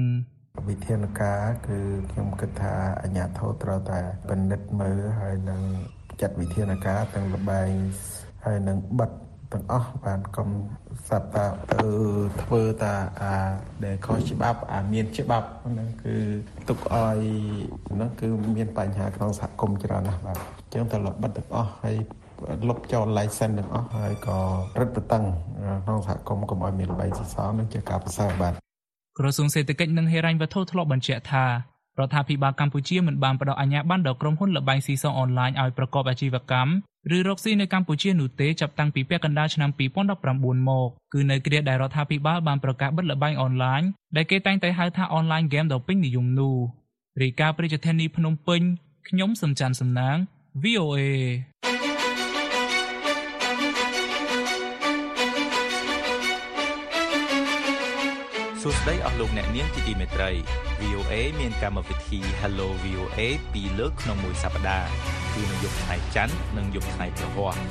[0.68, 1.78] វិធានការគឺ
[2.10, 5.60] ខ្ញុំគិតថាអាជ្ញាធរត្រូវតែពិនិត្យមើលហើយនឹង
[6.20, 7.70] ចាត់វិធានការទាំងលបែង
[8.44, 9.10] ហើយនឹងបិទ
[9.52, 10.48] ទាំងអស់បានកុំ
[11.08, 11.82] សាប់តាទៅ
[12.42, 13.34] ធ្វើតាអា
[13.84, 16.16] ដែលខុសច្បាប់អាមានច្បាប់ហ្នឹងគឺ
[16.68, 17.18] ទុកឲ្យ
[17.92, 21.96] ហ្នឹងគឺមានបញ្ហាក្នុងសហគមន៍ច្រើនណាស់បាទអញ្ចឹងតែល្បិតទាំងអស់ហើយ
[22.68, 24.38] លុបចោល license ទាំងអស់ហើយក៏
[24.80, 25.24] រឹតបន្តឹង
[25.84, 28.52] ក្នុងសហគមន៍កុំឲ្យមានល្បែងសសរនឹងជាការប្រសើរបាទ
[29.18, 36.72] ក្រសួងសេដ្ឋកិច្ចនិងហិរញ្ញវត្ថុធ្លាប់បញ្ជាក់ថារដ្ឋាភិបាលកម្ពុជាមិនបានផ្ដល់អាជ្ញាប័ណ្ណដល់ក្រុមហ៊ុនលបែងស៊ីសងអនឡាញឲ្យប្រកបអាជីវកម្ម
[37.16, 39.70] ឬរកស៊ីនៅកម្ពុជានោះទេចាប់តាំងពីពាក់កណ្ដាលឆ្នាំ
[40.18, 43.82] 2019មកគឺនៅគ្រាដែលរដ្ឋាភិបាលបានប្រកាសបិទលបែងអនឡាញ
[44.16, 46.56] ដែលគេតែងតែហៅថាអនឡាញហ្គេមដ៏ពេញនិយមនោះ
[47.22, 48.60] រាយការណ៍ប្រជាធានីភ្នំពេញ
[49.08, 50.16] ខ្ញុំសំច័ន្ទសំណាង
[50.62, 51.00] VOA
[58.64, 60.30] សួស្តីអស់លោកអ្នកនាងជាទីមេត្រី
[60.80, 63.20] VOA មានកម្មវិធី Hello VOA
[63.52, 64.90] ពីរលើកក្នុងមួយសប្តាហ៍
[65.34, 67.64] គឺនៅយប់ថ្ងៃច័ន្ទនិងយប់ថ្ងៃព្រហស្បតិ៍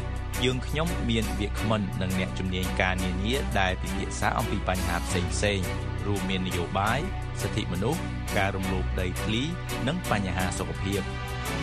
[0.44, 5.60] យើងខ្ញុំមានវាគ្មិននិងអ្នកជំនាញការនានាដែលពិភាក្សាអំពីបញ្ហាផ្សេងផ្សេង
[6.08, 7.00] រួមមាននយោបាយ
[7.42, 8.02] សិទ្ធិមនុស្ស
[8.38, 9.44] ការរំលោភដីធ្លី
[9.88, 11.02] និងបញ្ហាសុខភាព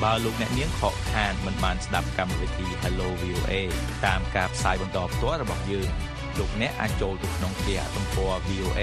[0.03, 3.53] បើលោកអ្នកនាងខកខានមិនបានស្ដាប់កម្មវិធី Hello VOA
[4.07, 5.89] តាមការផ្សាយបន្តផ្ទាល់របស់យើង
[6.39, 8.81] លោកអ្នកអាចចូលទៅក្នុងគេហទំព័រ VOA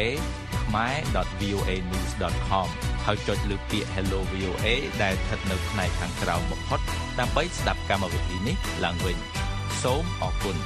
[0.62, 2.68] khmer.voanews.com
[3.06, 4.68] ហើយចុចលើពាក្យ Hello VOA
[5.04, 6.80] ដែលស្ថិតនៅផ្នែកខាងក្រោមបំផុត
[7.20, 9.18] ដើម្បីស្ដាប់កម្មវិធីនេះឡើងវិញ
[9.84, 10.58] សូមអរគុណ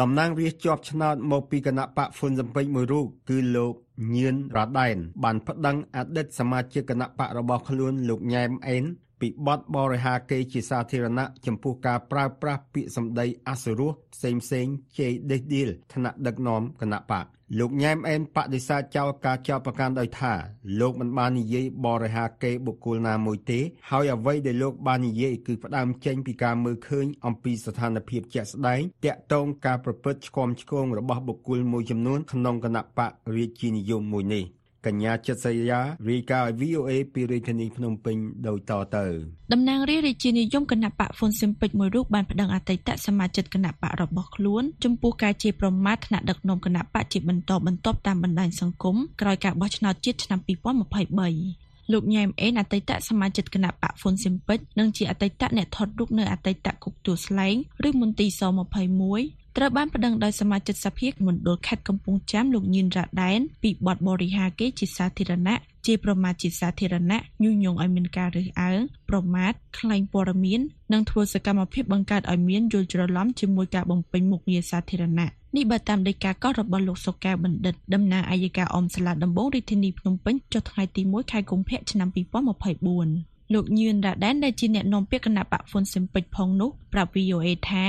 [0.00, 3.74] តំណាងរាស្ត្រជាប់ឆ្នោតមកពីគណៈបកហ្វុនសំពេចមួយរូបគឺលោក
[4.14, 8.84] ញៀនរ៉ាដែនបានប្តឹងអតីតសមាជិកគណៈបករបស់ខ្លួនលោកញ៉ែមអេន
[9.22, 14.66] ពីបទបរិហាគេជាសាធារណៈចំពោះការប្រើប្រាស់ពាក្យសម្ដីអសុរោះផ្សេងផ្សេង
[14.98, 17.26] ជេរដេះដៀលថ្នាក់ដឹកនាំគណៈបក
[17.58, 20.32] លោកញ៉ែមអែនបដិសេធចោលការចោទប្រកាន់ដោយថា
[20.80, 34.44] លោកមិនបាននិយាយបរិហាគេបុគ្គលណាមួយទេ ហើយអ្វីដែលលោកបាននិយាយគឺផ្ដើមចេញពីការមើលឃើញអំពីស្ថានភាពជាក់ស្ដែងតាក់ទងការប្រព្រឹត្តឆ្គាំឆ្គងរបស់បុគ្គលមួយចំនួនក្នុងគណៈបករាជានិយមមួយនេះ។
[34.86, 38.16] កញ្ញាចិត្តសយារាយការណ៍ឲ្យ VOA ពីរាជធានីភ្នំពេញ
[38.48, 39.06] ដោយតទៅ
[39.52, 57.54] តំណាងរាជរាជានិយមគណៈបកហ្វុនស៊ិមពេចមួយរូបបានប្តឹងអតីតសមាជិកគណៈបករបស់ខ្លួនចំពោះការជាប្រមាថថ្នាក់ដឹកនាំគណៈបកជាបន្តបន្ទាប់តាមបណ្ដាញសង្គមក្រោយការបោះឆ្នោតជាតិឆ្នាំ2023លោកញ៉ែមអេនអតីតសមាជិកគណៈបកហ្វុនស៊ិមពេចនិងជាអតីតអ្នកថតរូបនៅអតីតគុកទួលស្លែង
[57.88, 70.60] ឬមន្ទីរស21 ត្រូវបានប្តឹងដោយសមាជិកសភាមណ្ឌលខេត្តកំពង់ចាមលោកញៀនរ៉ាដែនពីបទបរិហាគេជាសាធារណៈជាប្រមាថជាសាធារណៈញុះញង់ឲ្យមានការរើសអើងប្រមាថក្លែងព័ត៌មាន
[70.92, 87.86] និងធ្វើសកម្មភាពបង្កើតឲ្យមានយល់ច្រឡំជាមួយការបំពេញមុខងារសាធារណៈនេះបើតាមដីកាកោះរបស់លោកសុកែបណ្ឌិតតំណាងអัยការអមសាលាដំបងរាជធានីភ្នំពេញចុះថ្ងៃទី1ខែកុម្ភៈឆ្នាំ2024លោកញឿនរ៉ាដែនដែលជាអ្នកនាំពាក្យគណៈបកហ្វុនស៊ិមពេចផងនោះប្រាប់ VOA ថា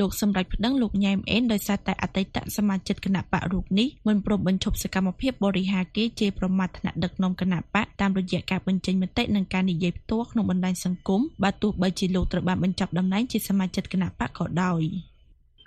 [0.00, 14.82] លោកសម្រេចប្តឹងលោកញ៉ែមអេនដោយសារតែអតីតសមាជិកគណៈបករូបនេះមិនព្រមបញ្ឈប់សកម្មភាពបរិហាគេជេរប្រមាថថ្នាក់ដឹកនាំគណៈបកតាមរយៈការបញ្ចេញមតិនិងការនិយាយផ្ទាល់ក្នុងបណ្ដាញសង្គមបើទោះបីជាលោកត្រូវបានបញ្ចប់តំណែងជាសមាជិកគណៈបកក៏ដោយ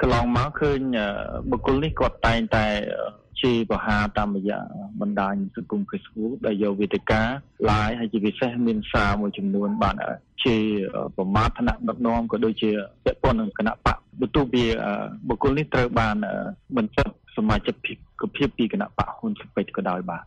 [0.02, 0.80] កន្លងមកឃើញ
[1.50, 2.66] បុគ្គលនេះគាត់តែងតែ
[3.42, 4.60] ជេរប្រហារតាមរយៈ
[5.02, 7.22] បណ្ដាញសង្គម Facebook ដែលយកវេទិកា
[7.70, 9.96] live ហើយជាពិសេសមានសារមួយចំនួនបាន
[10.44, 10.63] ជេរ
[11.18, 12.70] ប្រមាថថ្នាក់ដឹកនាំក៏ដូចជា
[13.04, 14.65] ពាក់ព័ន្ធនឹងគណៈបក បន្ទូវា
[15.27, 16.15] បុគ្គលនេះត្រូវបាន
[16.77, 17.75] បញ្ចុះសមាជិក
[18.36, 20.23] ភាពពីគណៈបកហ៊ុនស៊ុបពេជ្រក៏ដោយបាទ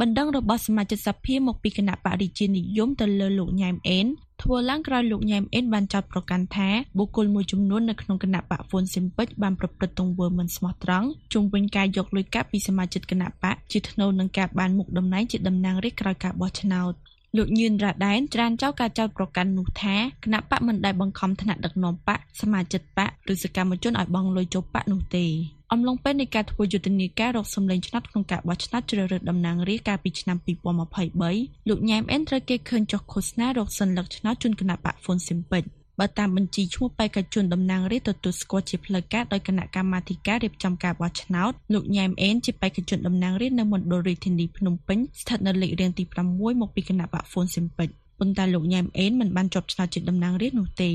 [0.00, 4.06] បណ្ដឹងរបស់សមាជិកសភាមកពីគណៈបរិជានិយមទៅលើលោកញ៉ែមអេន
[4.42, 16.92] ធ្វើឡើងក្រោយលោកញ៉ែមអេនបានចោទប្រកាន់ថាបុគ្គលមួយចំនួននៅក្នុងគណៈបកហ្វុនស៊ិមពេចបានប្រព្រឹត្តទង្វើមិនស្មោះត្រង់ជុំវិញការយកលុយកាក់ពីសមាជិកគណៈបកជាថ្នូវនឹងការបានមុខតំណែងជាតំណាងរាស្ត្រក្រោយការបោះឆ្នោត
[17.36, 25.26] លោកញឿនរ៉ាដែនច្រានចោលការចោទប្រកាន់នោះថាគណៈបកមិនដែលបង្ខំថ្នាក់ដឹកនាំបកសមាជិកបកឬសកម្មជនឲ្យបង់លុយចូលបកនោះទេ
[25.72, 30.36] អំឡុងពេលនៃការធ្វើយុទ្ធនាការរកសម្លេងឆ្នោតក្នុងការបោះឆ្នោតជ្រើសរើសតំណាងរាស្ត្រកាលពីឆ្នាំ
[31.02, 35.64] 2023លោកញ៉ែមអេនត្រូវគេឃើញចុះឃោសនារកសិនលឹកឆ្នោតជូនគណៈបកហ្វុនស៊ីមពេច
[36.00, 50.90] បើតាមបញ្ជីឈ្មោះបេក្ខជនតំណាងរាស្ត្រទទួលស្គាល់ជាផ្លូវការដោយគណៈកម្មាធិការរៀបចំការបោះឆ្នោតលោកញ៉ែមអេនជាបេក្ខជនតំណាងរាស្ត្រនៅមណ្ឌលរាជធានីភ្នំពេញស្ថិតនៅលេខរៀងទី6មកពីគណៈបកហ្វុនស៊ីមពេចប៉ុន្តែលោកញ៉ែមអេនមិនបានជាប់ឆ្នោតជាតំណាងរាស្ត្រនោះទេ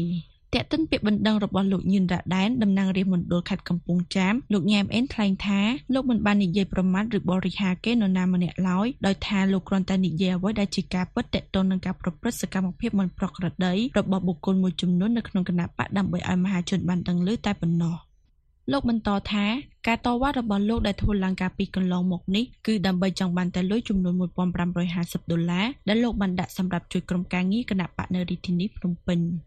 [0.53, 5.59] តែកតិនពាក្យបណ្ដឹងរបស់លោកញឿនរ៉ាដែនតំណាងរាស្ត្រមណ្ឌលខេត្តកំពង់ចាមលោកញ៉ែមអេនថ្លែងថា
[5.93, 17.95] លោកមិនបាននិយាយប្រមាថឬបរិហាគេនរណាម្នាក់ឡើយដោយថាលោកគ្រាន់តែនិយាយអ្វីដែលជាការពិតទាក់ទងនឹងការប្រព្រឹត្តសកម្មភាពមិនប្រក្រតីរបស់បុគ្គលមួយចំនួននៅក្នុងគណៈបកដើម្បីឲ្យមហាជនបានដឹងឮតែប៉ុណ្ណោះ
[18.71, 19.45] លោកបន្តថា
[19.87, 24.13] ការតវ៉ារបស់លោកដែលធ្វើឡើងកាលពីកន្លងមកនេះគឺដើម្បីចង់បានតែលុយចំនួន
[24.73, 29.19] 1550ដុល្លារដែលលោកបានដាក់សម្រាប់ជួយក្រុមការងារគណៈបកនៅរាជធានីភ្នំពេញ។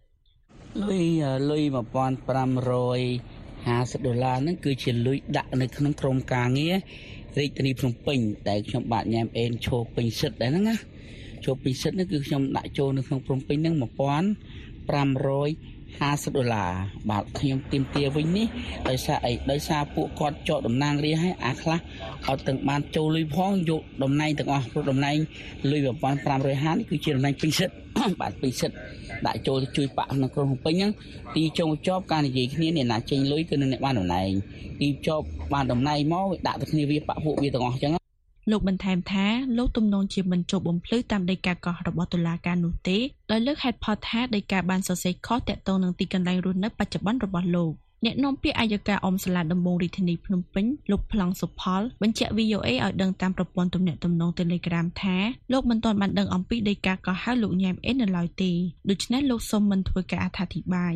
[0.78, 1.02] លុយ
[1.50, 1.78] លុយ1550
[4.06, 6.74] ដុល្លារហ្នឹងគឺជាលុយដាក់នៅក្នុងក្រុមការងារ
[7.38, 10.76] រាជធានីភ្នំពេញដែលខ្ញុំបាទញ៉ាំអេនឈោពេញសិទ្ធដែរហ្នឹងណា
[11.44, 13.85] ឈោពេញសិទ្ធហ្នឹងគឺខ្ញុំដាក់ចូលនៅក្នុងភ្នំពេញហ្នឹង1500
[16.00, 16.70] 50ដុល្លារ
[17.11, 18.46] បាទខ្ញុំទៀមទាវិញនេះ
[18.88, 21.78] ដោយសារអីដោយសារពួកគាត់ចោតតំណាងរាឲ្យអាខ្លះ
[22.28, 25.16] អត់ទាំងបានចូលលុយផងយកតំណែងទាំងអស់ព្រោះតំណែង
[25.70, 27.74] លុយ1550នេះគឺជាតំណែងពេញសិទ្ធ
[28.20, 28.74] បាទពេញសិទ្ធ
[29.26, 30.92] ដាក់ចូលជួយបាក់ក្នុងក្រុងភ្នំពេញហ្នឹង
[31.35, 34.30] ទីចុងចប់ការនិយាយគ្នាអ្នកណាចេញលុយគឺនឹងអ្នកបានតំណែង
[34.80, 37.92] ទីចប់បានតំណែងមកដាក់ទៅគ្នាវាបាក់ពួកវាទាំងអស់អញ្ចឹង
[38.50, 39.26] លោកបន្ថែមថា
[39.59, 42.98] លោកទំនងជាមិនចុះបំភ្លឺតាមដីកាកោះរបស់តុលាការនោះទេ
[43.30, 47.72] ដោយលើកហេតុផលថាដីកាបានសរសេរខុសទាក់ទងនឹងទីកន្លែងរស់នៅបច្ចុប្បន្នរបស់លោក
[48.04, 55.16] អ្នកនាំពាក្យអាយកាអមសាលាដំបងរាជធានីភ្នំពេញលោកប្លង់សុផល បញ្ជាក់ VOA ឲ្យដឹងតាមប្រព័ន្ធទំនាក់ទំនង Telegram ថា
[55.52, 58.50] លោកមិនទាន់បានដឹងអំពីដីកាកោះហៅលោកញ៉ែមអេននៅឡើយទេ
[58.90, 60.94] ដូច្នេះលោកសូមមិនធ្វើការអត្ថាធិប្បាយ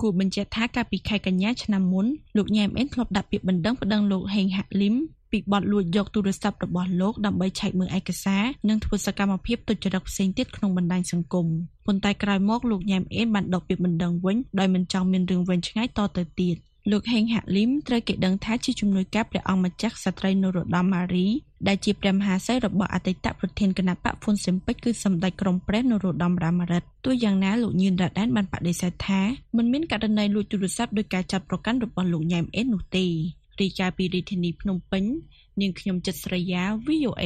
[0.00, 2.06] គួរបញ្ជាក់ថាកាលពីខែកញ្ញាឆ្នាំមុន
[2.36, 4.94] លោកញ៉ែមអេនធ្លាប់ដាក់ពាក្យបណ្ដឹងប្តឹងលោកហេងហាក់លឹម
[5.32, 11.46] ពីបទលួចយកទូរស័ព្ទរបស់លោកដើម្បីឆែកមើលឯកសារនិងធ្វើសកម្មភាពទុច្ចរិតផ្សេងទៀតក្នុងបណ្ដាញសង្គម
[11.86, 16.56] ប៉ុន្តែក្រោយមកលោកញ៉ែមអេនបានដកពាក្យបណ្ដឹងវិញដោយមិនចង់មានរឿងវែងឆ្ងាយតទៅទៀត
[16.90, 21.26] លោកហេងហាក់លឹមត្រូវគេដឹងថាជាជំនួយការព្រះអង្គម្ចាស់ស្ត្រីនរោត្តមម៉ារី
[21.68, 29.20] ដែលជាព្រះមហាក្សត្ររបស់អតីតប្រធានគណៈបកហ្វុនស៊ិមពេចគឺសម្ដេចក្រមព្រះនរោត្តមរ៉ាម៉ារិតទោះយ៉ាងណាលោកញឿនរ៉ាដែនបានបដិសេធថា
[29.56, 33.06] មិនមានករណីលួចទូរស័ព្ទដោយការចាប់ប្រកាន់របស់លោកញ៉ែមអេននោះទេ
[33.60, 35.04] រីកាពីរាជធានីភ្នំពេញ
[35.60, 37.24] នាងខ្ញុំចិត្តស្រីយ៉ា VOA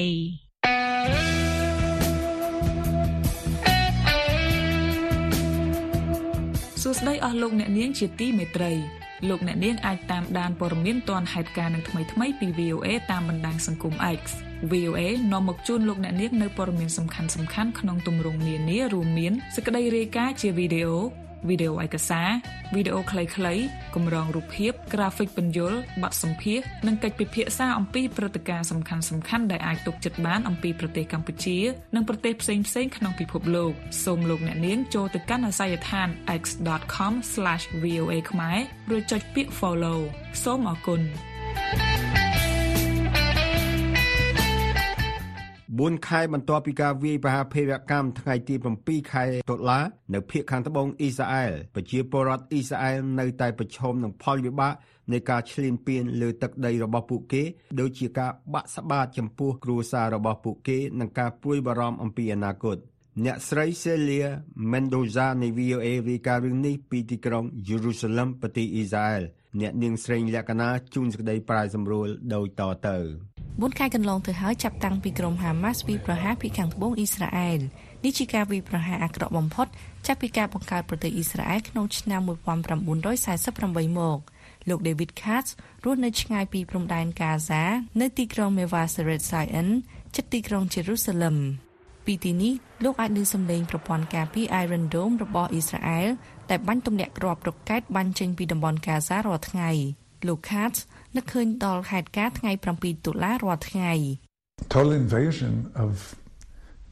[6.83, 8.73] សួស្តីអស់លោកអ្នកនាងជាទីមេត្រី
[9.29, 14.21] លោកអ្នកនាងអាចតាមដានព័ត៌មានទាន់ហេតុការណ៍នឹងថ្មីៗពី VOA តាមបណ្ដាញសង្គម X
[14.71, 15.01] VOA
[15.33, 22.29] នាំមកជូនលោកអ្នកនាងនៅព័ត៌មានសំខាន់ៗក្នុងទម្រង់នានារួមមានសេចក្តីរាយការណ៍ជាវីដេអូ វីដេអូឯកសារ
[22.75, 23.63] វីដេអូខ្លីៗ
[23.95, 31.59] កម្រងរូបភាព ក្រាហ្វិកពន្យល់បទសម្ភាសន៍និងកិច្ចពិភាក្សាអំពីព្រឹត្តិការណ៍សំខាន់ៗដែលអាចទុកចិត្តបានអំពីប្រទេសកម្ពុជា
[31.95, 33.73] និងប្រទេសផ្សេងៗក្នុងពិភពលោក
[34.05, 36.09] សូមលោកអ្នកនាងចូលទៅកាន់អាសយដ្ឋាន
[36.43, 38.59] x.com/voa ខ្មែរ
[38.91, 40.01] រួចចុចពាក្យ follow
[40.43, 41.01] សូមអរគុណ
[45.89, 49.81] 4ខែបន្ទាប់ពីការវាយប្រហារភេរកម្មថ្ងៃទី7ខែតុលា
[50.15, 54.75] នៅភូមិខាងត្បូងអ៊ីស្រាអែលប្រជាពលរដ្ឋអ៊ីស្រាអែលនៅតែប្រឈមនឹងផលវិបាក
[55.13, 57.43] នៃការឈ្លានពានលើទឹកដីរបស់ពួកគេ
[57.81, 62.77] ដូចជាការបាក់ស្បាតចំពោះគ្រួសាររបស់ពួកគេនិងការព្រួយបារម្ភអំពីអនាគត
[63.25, 64.29] អ្នកស្រី Celia
[64.73, 69.23] Mendoza នៃ VOA រាយការណ៍រឿងនេះពីទីក្រុង Jerusalem ប្រទេសអ៊ីស្រាអែល
[69.61, 72.97] អ្នកនាងស្រីលក្ខណាជូនសេចក្តីប្រាយសម្រួលដូចតទៅ
[73.61, 77.61] 4ខែកន្លងទៅហើយចាប់តាំងពីក្រុមហាម៉ាស់វាយប្រហារពីខាងត្បូងអ៊ីស្រាអែល
[78.05, 79.67] នេះជាការវាយប្រហារអាក្រក់បំផុត
[80.07, 84.19] ចាប់ពីការបង្កើតប្រទេសអ៊ីស្រាអែលក្នុងឆ្នាំ1948មក
[84.69, 85.49] លោក David Katz
[85.85, 87.63] រស់នៅឆ្ងាយពីព្រំដែនកាហ្សា
[88.01, 89.69] នៅទីក្រុង Meva Seret Zion
[90.15, 91.37] ជិតទីក្រុង Jerusalem
[92.07, 96.09] ពីទីនេះលោកអាចឮសំឡេងប្រព័ន្ធការពារ Iron Dome របស់អ៊ីស្រាអែល
[96.51, 99.71] ដែលបាញ់ទម្លាក់គ្រាប់រ៉ុកកែតបាញ់ចេញពីតំបន់កាហ្សារាល់ថ្ងៃ
[100.29, 100.79] លោក Katz
[101.17, 103.93] នឹកឃើញដល់ហេតុការណ៍ថ្ងៃ7តុលារាល់ថ្ងៃ
[104.73, 105.55] Total invasion
[105.85, 105.91] of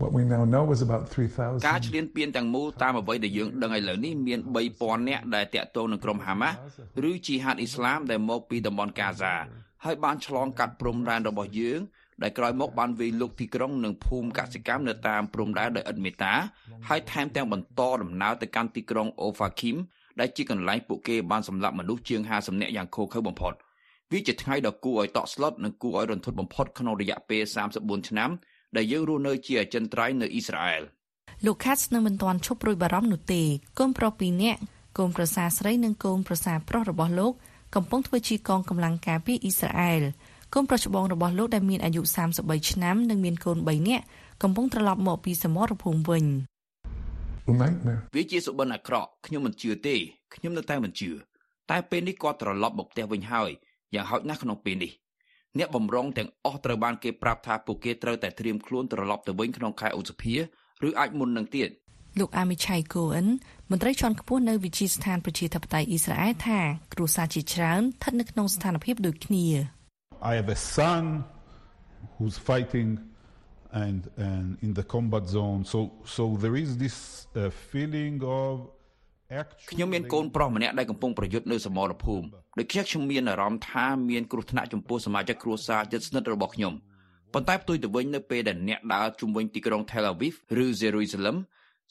[0.01, 4.41] what we now know was about 3000ការឈ្លានពានទាំងមូលតាមអ្វីដែលយើងដឹងឥឡូវនេះមាន
[4.75, 6.57] 3000នាក់ដែលតាក់ទងនឹងក្រុមហាម៉ាស់
[7.11, 9.35] ឬជីហាតអ៊ីស្លាមដែលមកពីតំបន់កាហ្សា
[9.85, 11.81] ហើយបានឆ្លងកាត់ព្រំដែនរបស់យើង
[12.23, 16.35] ដែលក្រោយមកបានវាយលុកទីក្រុងនិងភូមិកសិកម្មនៅតាមព្រំដែនដោយឥតមេត្តា
[16.89, 19.77] ហើយថែមទាំងបន្តដំណើរទៅកាន់ទីក្រុងអូហ្វាឃីម
[20.21, 23.55] ដែលជាកន្លែងពួកគេបានសម្លាប់មនុស្សជាង50នាក់យ៉ាងឃោរឃៅបំផុត
[24.13, 27.43] វាជាថ្ងៃដ៏គួរឲ្យតក់ស្លុតនិងគួរឲ្យរន្ធត់បំផុតក្នុងរយៈពេល
[27.77, 28.31] 34ឆ្នាំ
[28.77, 30.83] ដែលយើងរស់នៅជាអចិន្ត្រៃយ៍នៅអ៊ីស្រាអែល
[31.47, 33.43] លោក Katz នៅមិនទាន់ឈប់រួយបារម្ភនោះទេ
[33.79, 34.61] កូនប្រុសពីរនាក់
[34.99, 37.33] កូនប្រសារស្រីនិងកូនប្រសារប្រុសរបស់លោក
[37.75, 40.03] កំពុងធ្វើជាកងកម្លាំងការពារអ៊ីស្រាអែល
[40.55, 42.03] កូនប្រុសច្បងរបស់លោកដែលមានអាយុ
[42.37, 44.05] 33ឆ្នាំនិងមានកូន3នាក់
[44.43, 46.25] កំពុងត្រឡប់មកពីសមរភូមិវិញ
[47.63, 49.97] nightmare វាជាសុបិនអាក្រក់ខ្ញុំមិនជឿទេ
[50.35, 51.11] ខ្ញុំនៅតែមិនជឿ
[51.71, 53.51] តែពេលនេះគាត់ត្រឡប់មកផ្ទះវិញហើយ
[53.95, 54.93] យ៉ាងហោចណាស់ក្នុងពេលនេះ
[55.59, 60.35] អ្នកបំរុងទាំងអស់ត្រូវបានគេប្រាប់ថាពួកគេត្រូវតែត្រៀមខ្លួនត្រឡប់ទៅវិញក្នុងខែឧសភា
[60.87, 61.69] ឬអាចមុននឹងទៀត
[62.19, 63.27] លោក Amichai Cohen
[63.71, 66.61] មន្ត្រីជាន់ខ្ពស់នៅវិទ្យាស្ថានប្រជាធិបតេយ្យអ៊ីស្រាអែលថា
[66.95, 69.47] គ្រួសារជាច្រើនស្ថិតនៅក្នុងស្ថានភាពដូចគ្នា
[70.31, 71.05] I have a son
[72.15, 72.89] who's fighting
[73.73, 78.55] and and in the combat zone so so there is this uh, feeling of
[79.71, 82.27] ខ្ញុំមានកូនប្រុសម្នាក់ដែលកំពុងប្រយុទ្ធនៅសមរភូមិ
[82.59, 86.75] ដូច្នេះខ្ញុំមានអារម្មណ៍ថាមានគ្រោះថ្នាក់ចំពោះសមាជិកគ្រួសារជិតស្និទ្ធរបស់ខ្ញុំ
[87.35, 91.37] ប៉ុន្តែផ្ទុយទៅវិញនៅពេលដែលអ្នកដើរជុំវិញទីក្រុង Tel Aviv ឬ Jerusalem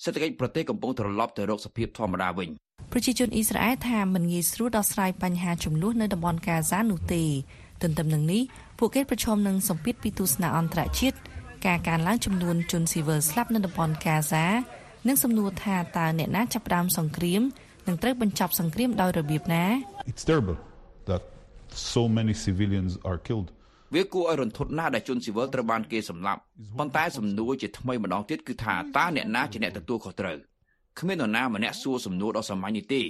[0.03, 2.49] សេដ្ឋកិច្ចប្រទេសកំពុងត្រឡប់ទៅរកសភាពធម្មតាវិញ
[2.91, 7.23] ប្រជាជនអ៊ីស្រាអែលថាមិនងាយស្រួលដោះស្រាយបញ្ហាចំនួននៅតំបន់កាហ្សានោះទេ
[7.81, 8.41] ទន្ទឹមនឹងនេះ
[8.79, 11.17] ពួកគេប្រឈមនឹងសម្ពាធពីទស្សនៈអន្តរជាតិ
[11.65, 14.45] ការកើនឡើងចំនួនជនស៊ីវិលស្លាប់នៅតំបន់កាហ្សា
[15.07, 17.41] និងសំណួរថាតើអ្នកណាចាប់ផ្ដើមសង្គ្រាម
[17.87, 19.65] នឹងត្រូវបញ្ចប់សង្គ្រាមដោយរបៀបណា
[20.11, 20.57] it's terrible
[21.09, 21.21] that
[21.93, 23.47] so many civilians are killed
[23.95, 26.41] វាគួរឲ្យរន្ធត់ណាស់ដែលជនស៊ីវិលត្រូវបានគេសម្លាប់
[26.77, 30.37] ប៉ុន្តែសំណួរជាថ្មីម្ដងទៀតគឺថាតើអ្នកណាជាអ្នកទទួលខុសត្រូវ
[30.99, 33.01] គ្មាននរណាម្នាក់សួរសំណួរដ៏សាមញ្ញនេះទេ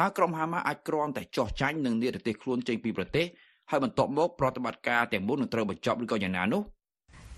[0.00, 3.26] តើក្រុមហាម៉ាអាចគ្រាន់តែចោះចាញ់នឹងនិរទេសខ្លួនចេញពីប្រទេស
[3.70, 6.62] ហើយបន្ទាប់មកប្រតិបត្តិការទាំងមូលនឹងត្រូវបញ្ចប់ឬក៏យ៉ាងណានោះ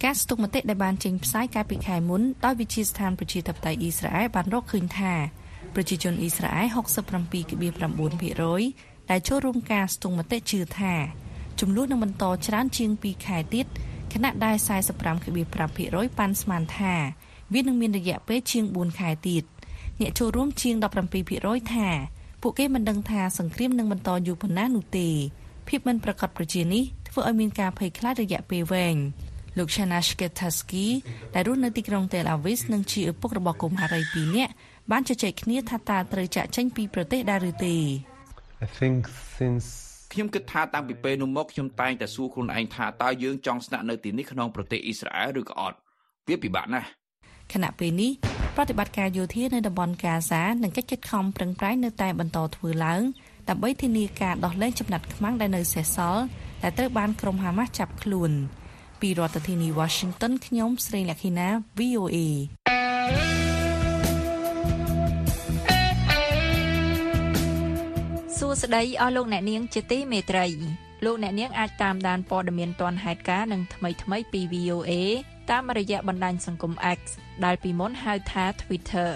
[0.05, 5.13] ការស្ទុកមតិដែលបានចេញផ្សាយកាលពីខែមុនដោយវិទ្យាស្ថានប្រជាធិបតេយ្យអ៊ីស្រាអែលបានរកឃើញថា
[5.75, 10.95] ប្រជាជនអ៊ីស្រាអែល67.9%ដែលចូលរួមការស្ទង់មតិជឿថា
[11.61, 13.67] ចំនួននឹងបន្តច្រើនជាង2ខែទៀត
[14.13, 14.57] ខណៈដែល
[15.17, 16.95] 45.5%ប៉ាន់ស្មានថា
[17.53, 19.45] វានឹងមានរយៈពេលជាង4ខែទៀត
[20.01, 20.75] អ្នកចូលរួមជាង
[21.25, 21.89] 17%ថា
[22.43, 25.09] ពួកគេមិនដឹងថាសង្គ្រាមនឹងបន្តយូរប៉ុណ្ណានោះទេ
[25.69, 28.97] ភាពមិនប្រកបប្រជានេះធ្វើឲ្យមានការភ័យខ្លាចរយៈពេលវែង
[29.59, 30.87] លោក Shanash Ketaski
[31.35, 34.53] ដែលរស់នៅទីក្រុង Tel Aviv និងជាឪពុករបស់កុមារី2នាក់
[34.91, 37.77] បានជជែកគ្នាថាតើត្រូវចាក់ចេញពីប្រទេសដែរឬទេ
[38.65, 38.99] I think
[39.39, 39.67] since
[40.13, 45.77] ខ្ញុំគិតថាតាំងពីពេលនោះមកខ្ញុំតែងតែសួរខ្លួនឯងថាតើយើងចង់ស្នាក់នៅទីនេះក្នុងប្រទេសអ៊ីស្រាអែលឬក៏អត់
[46.29, 46.89] វាពិបាកណាស់
[47.53, 48.11] ខណៈពេលនេះ
[48.57, 53.03] ប្រតិបត្តិការយោធានៅតំបន់កាហ្សានិងកិច្ចខិតខំប្រឹងប្រែងនៅតែបន្តធ្វើឡើង
[53.49, 56.23] ដើម្បីធានាការដោះលែងចំណាត់ខ្មាំងដែលនៅសេសសល់
[56.63, 58.33] ដែលត្រូវបានក្រុមហាម៉ាស់ចាប់ខ្លួន
[59.03, 62.17] ពីរដ្ឋធានី Washington ខ្ញុំស្រីលក្ខិណា VOA
[68.39, 70.47] សួស្តីអស់លោកអ្នកនាងជាទីមេត្រី
[71.05, 74.93] លោកអ្នកនាងអាចតាមដានព័ត៌មានទាន់ហេតុការណ៍និងថ្មីថ្មីពី VOA
[75.51, 77.01] តាមរយៈបណ្ដាញសង្គម X
[77.45, 79.11] ដែលពីមុនហៅថា Twitter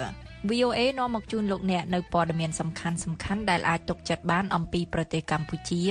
[0.49, 5.83] VOA នាំមកជូនលោកអ្នកនៅព័ត៌មានសំខាន់សំខាន់ដែលអាចទុកចិត្តបានអំពីប្រទេសកម្ពុជា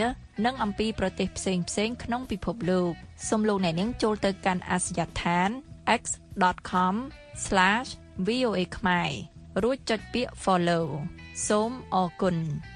[0.45, 2.93] និងអំពីប្រទេសផ្សេងផ្សេងក្នុងពិភពលោក
[3.29, 5.51] សូមលោកអ្នកនាងចូលទៅកាន់អាសយដ្ឋាន
[6.03, 9.11] x.com/voa ខ្មែរ
[9.63, 10.85] រួចចុចពាក្យ follow
[11.49, 12.37] សូមអរគុណ។.